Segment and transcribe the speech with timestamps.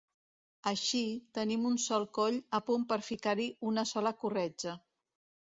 [0.69, 1.01] Així,
[1.37, 4.77] tenim un sol coll a punt per ficar-hi una sola corretja.